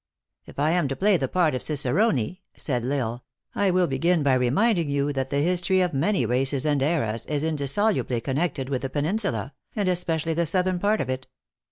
"If 0.47 0.57
I 0.57 0.71
am 0.71 0.87
to 0.87 0.95
play 0.95 1.17
the 1.17 1.27
part 1.27 1.53
of 1.53 1.61
cicerone" 1.61 2.37
said 2.57 2.83
L 2.83 2.91
Isle," 2.91 3.23
I 3.55 3.69
will 3.69 3.85
begin 3.85 4.23
by 4.23 4.33
reminding 4.33 4.89
you 4.89 5.13
that 5.13 5.29
the 5.29 5.41
history 5.43 5.79
of 5.81 5.93
many 5.93 6.25
races 6.25 6.65
and 6.65 6.81
eras 6.81 7.27
is 7.27 7.43
indissolubly 7.43 8.19
connected 8.19 8.67
with 8.67 8.81
the 8.81 8.89
Peninsula, 8.89 9.53
and 9.75 9.87
especially 9.87 10.33
the 10.33 10.47
southern 10.47 10.79
part 10.79 11.01
of 11.01 11.09
it. 11.11 11.27